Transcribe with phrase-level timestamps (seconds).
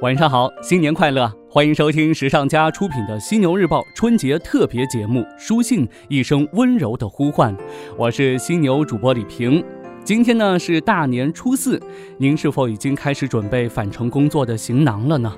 [0.00, 1.28] 晚上好，新年快乐！
[1.50, 7.52] 欢迎收听时尚家出品的《犀牛日报》春节特别节目《书信一声温柔的呼唤》，
[7.96, 9.60] 我是犀牛主播李平。
[10.04, 11.82] 今天呢是大年初四，
[12.16, 15.34] 您是否已经开始准备返程工作的行囊了呢？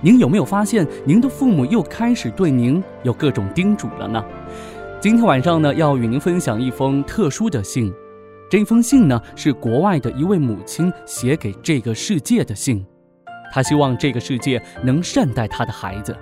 [0.00, 4.24] 您有没有发现您的父母又开始对您有各种叮嘱了呢？
[5.00, 7.92] 今天晚上呢要与您分享一封特殊的信，
[8.48, 12.86] 这封信呢是国外的一位母亲写给这个世界的信。
[13.54, 16.16] 他希望这个世界能善待他的孩子。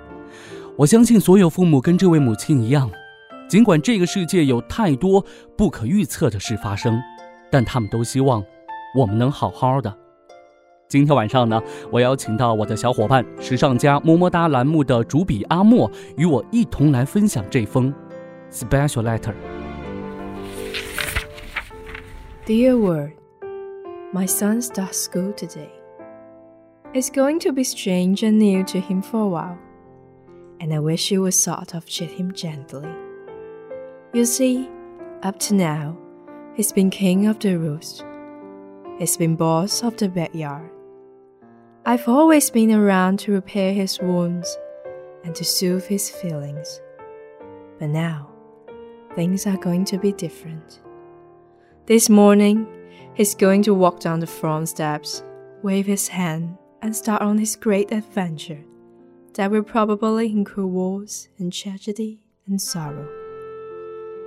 [0.77, 2.87] 我相信所有父母跟这位母亲一样，
[3.49, 5.25] 尽管这个世界有太多
[5.57, 7.01] 不可预测的事发生，
[7.51, 8.43] 但他们都希望
[8.95, 9.91] 我们能好好的。
[10.87, 17.91] 今天晚上呢，我邀请到我的小伙伴时尚家么么哒栏目的主笔阿莫，与我一同来分享这封
[18.51, 19.33] special letter。
[22.45, 23.13] Dear word,
[24.13, 25.69] my son starts school today.
[26.93, 29.57] It's going to be strange and new to him for a while,
[30.59, 32.87] and I wish you would sort of treat him gently.
[34.13, 34.69] You see,
[35.23, 35.97] up to now,
[36.53, 38.05] he's been king of the roost.
[38.99, 40.69] He's been boss of the backyard.
[41.83, 44.55] I've always been around to repair his wounds
[45.23, 46.79] and to soothe his feelings.
[47.79, 48.29] But now,
[49.15, 50.79] things are going to be different.
[51.87, 52.67] This morning,
[53.15, 55.23] he's going to walk down the front steps,
[55.63, 58.61] wave his hand, and start on his great adventure
[59.35, 63.07] that will probably include wars and tragedy and sorrow.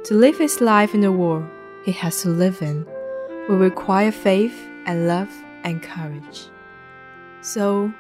[0.05, 1.47] To live his life in the world
[1.85, 2.87] he has to live in
[3.47, 5.31] will require faith and love
[5.65, 6.47] and courage.
[7.43, 7.93] So,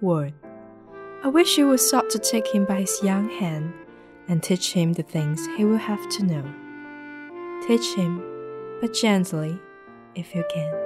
[0.00, 0.32] word,
[1.24, 3.74] I wish you would start to take him by his young hand
[4.28, 7.66] and teach him the things he will have to know.
[7.66, 8.22] Teach him,
[8.80, 9.58] but gently,
[10.14, 10.83] if you can.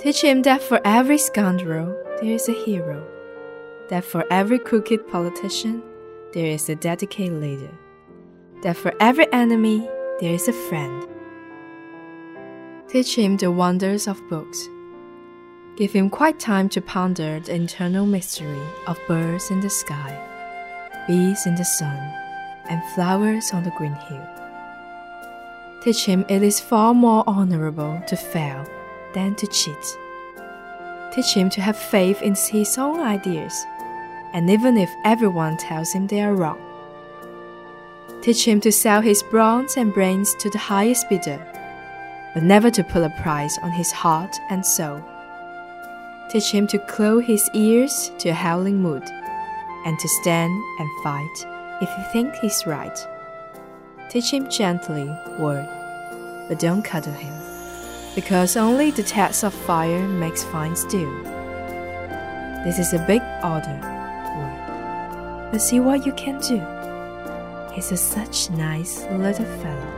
[0.00, 3.06] Teach him that for every scoundrel there is a hero,
[3.90, 5.82] that for every crooked politician
[6.32, 7.70] there is a dedicated leader,
[8.62, 9.86] that for every enemy
[10.18, 11.06] there is a friend.
[12.88, 14.66] Teach him the wonders of books.
[15.76, 20.16] Give him quite time to ponder the internal mystery of birds in the sky,
[21.06, 21.98] bees in the sun,
[22.70, 24.26] and flowers on the green hill.
[25.82, 28.66] Teach him it is far more honorable to fail
[29.12, 29.98] than to cheat.
[31.12, 33.66] Teach him to have faith in his own ideas,
[34.32, 36.60] and even if everyone tells him they are wrong.
[38.22, 41.44] Teach him to sell his bronze and brains to the highest bidder,
[42.34, 45.02] but never to put a price on his heart and soul.
[46.30, 49.02] Teach him to close his ears to a howling mood,
[49.84, 51.46] and to stand and fight
[51.80, 52.98] if he thinks he's right.
[54.10, 55.06] Teach him gently,
[55.38, 55.66] word,
[56.48, 57.39] but don't cuddle him
[58.15, 61.11] because only the test of fire makes fine steel.
[62.63, 63.77] This is a big order,
[64.35, 65.51] word.
[65.51, 66.61] But see what you can do.
[67.73, 69.93] He's a such nice little fellow.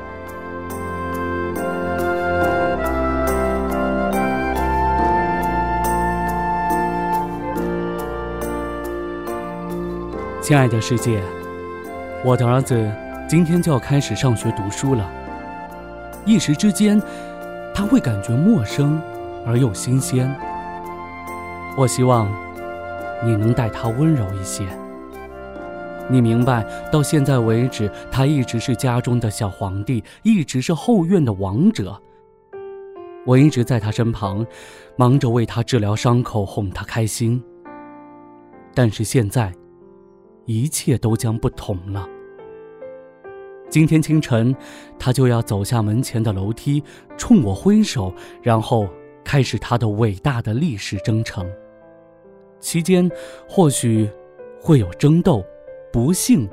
[10.42, 11.22] 亲爱的世界，
[12.24, 12.90] 我的儿子
[13.28, 15.06] 今天就要开始上学读书了。
[16.26, 17.02] 一时之间，
[17.75, 19.01] 他会感觉陌生
[19.47, 20.33] 而又新鲜。
[21.77, 22.31] 我希望
[23.25, 24.67] 你能待他温柔一些。
[26.09, 31.99] 你明白，到现在为止，他一直是家中的小皇帝，一直是后院的王者。
[33.25, 34.45] 我一直在他身旁，
[34.97, 37.43] 忙着为他治疗伤口，哄他开心。
[38.75, 39.53] 但是现在，
[40.45, 42.07] 一切都将不同了。
[43.73, 44.55] 今天清晨，
[44.99, 46.85] 他就要走下门前的楼梯，
[47.17, 48.13] 冲我挥手，
[48.43, 48.87] 然后
[49.25, 51.51] 开始他的伟大的历史征程。
[52.61, 53.11] 期间
[53.49, 54.07] 或许
[54.61, 55.43] 会有争斗、
[55.91, 56.47] 不幸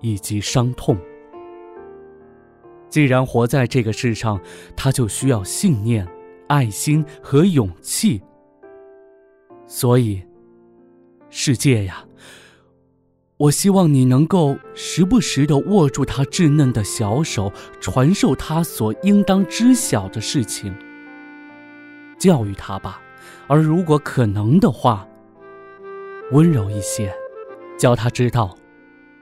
[0.00, 0.96] 以及伤痛。
[2.88, 4.40] 既然活在这个世上，
[4.74, 6.08] 他就需要信念、
[6.48, 8.18] 爱心和勇气。
[9.66, 10.22] 所以，
[11.28, 12.02] 世界呀！
[13.40, 17.50] 我希望你能够时不时地握住他稚嫩的小手，
[17.80, 20.74] 传授他所应当知晓的事情，
[22.18, 23.00] 教育他吧。
[23.46, 25.08] 而如果可能的话，
[26.32, 27.10] 温柔一些，
[27.78, 28.54] 教他知道，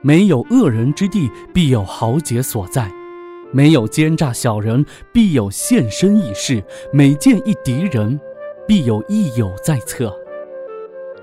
[0.01, 2.91] 没有恶人之地，必有豪杰所在；
[3.53, 6.61] 没有奸诈小人，必有献身义士；
[6.91, 8.19] 每见一敌人，
[8.67, 10.13] 必有益友在侧。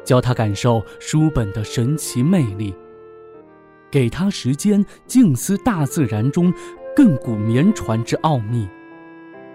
[0.03, 2.75] 教他感受书本的神奇魅力。
[3.91, 6.53] 给他时间，静思大自然中
[6.97, 8.69] 亘古绵传之奥秘。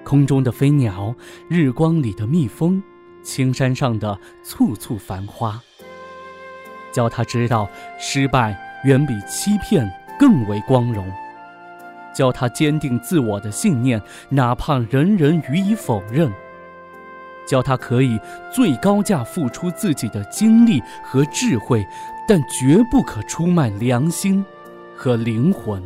[0.04, 1.16] 空中的飞鸟，
[1.48, 2.81] 日光里的蜜蜂，
[3.22, 5.62] 青山上的簇簇繁花。
[6.92, 7.69] 教他知道
[8.00, 9.89] 失败远比欺骗
[10.19, 11.06] 更为光荣。
[12.13, 16.31] 教他坚定自我的信念，哪怕人人予以否认。
[17.45, 18.19] 教他可以
[18.53, 21.85] 最高价付出自己的精力和智慧，
[22.27, 24.45] 但绝不可出卖良心
[24.95, 25.81] 和灵魂。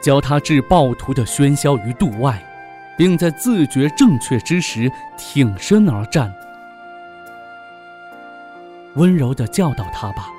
[0.00, 2.42] 教他置暴徒的喧嚣于度外，
[2.96, 6.32] 并在自觉正确之时挺身而战。
[8.94, 10.30] 温柔地教导他吧，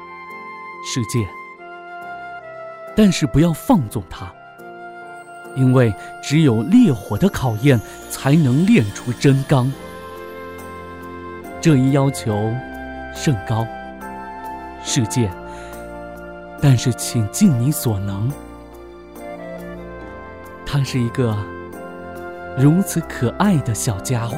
[0.86, 1.28] 世界。
[2.96, 4.32] 但是不要放纵他。
[5.56, 7.80] 因为只有烈火的考验，
[8.10, 9.72] 才能炼出真钢。
[11.60, 12.54] 这一要求
[13.14, 13.66] 甚高，
[14.84, 15.30] 世界。
[16.62, 18.32] 但是请尽你所能。
[20.66, 21.38] 他是一个
[22.58, 24.38] 如此可爱的小家伙。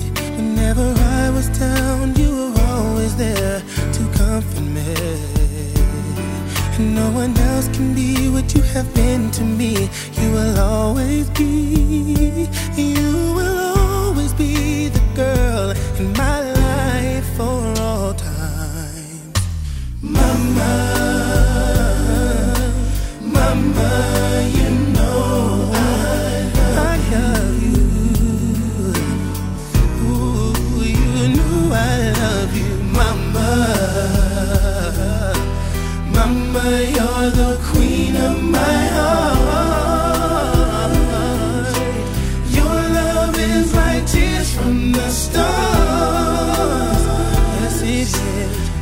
[0.41, 3.61] Whenever I was down, you were always there
[3.95, 4.91] to comfort me.
[6.77, 9.87] And no one else can be what you have been to me.
[10.19, 12.49] You will always be.
[12.75, 13.60] You will
[36.31, 40.15] Mama, you're the queen of my heart.
[42.57, 45.43] Your love is like tears from the stars.
[47.59, 48.13] Yes, it is.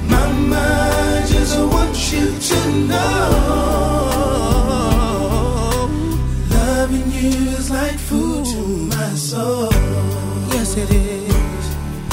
[0.07, 2.60] Mama, I just want you to
[2.90, 3.22] know.
[6.51, 8.62] Loving you is like food to
[8.96, 9.72] my soul.
[10.54, 11.66] Yes, it is.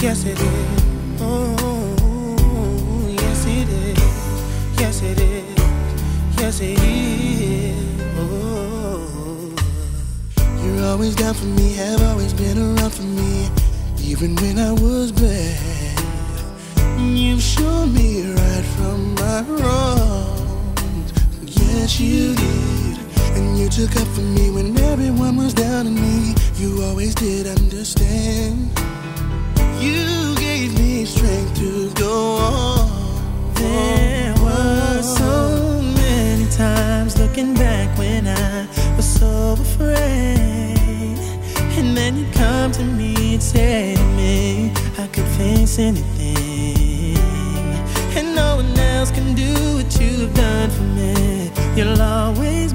[0.02, 0.75] Yes, it is.
[6.58, 6.72] You're
[10.86, 13.50] always down for me, have always been around for me,
[14.00, 16.00] even when I was bad.
[16.98, 21.12] You've shown me right from my wrongs.
[21.42, 22.98] Yes, you did.
[23.36, 26.34] And you took up for me when everyone was down on me.
[26.54, 28.70] You always did understand.
[29.78, 33.54] You gave me strength to go on.
[33.56, 35.65] There were so
[36.56, 41.18] times looking back when I was so afraid.
[41.76, 47.18] And then you come to me and say to me, I could face anything.
[48.16, 51.50] And no one else can do what you've done for me.
[51.76, 52.72] You'll always